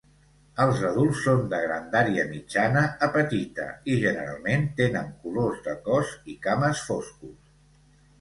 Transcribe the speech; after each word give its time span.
Els 0.63 0.79
adults 0.87 1.19
són 1.25 1.41
de 1.49 1.57
grandària 1.65 2.23
mitjana 2.31 2.81
a 3.07 3.09
petita 3.17 3.67
i 3.93 3.97
generalment 4.05 4.65
tenen 4.81 5.13
colors 5.27 5.61
de 5.69 5.77
cos 5.89 6.15
i 6.35 6.39
cames 6.47 6.83
foscos. 6.89 7.37